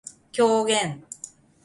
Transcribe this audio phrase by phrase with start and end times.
[0.33, 1.03] 狂言